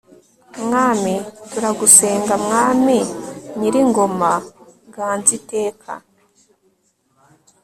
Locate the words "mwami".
0.65-1.13, 2.45-2.97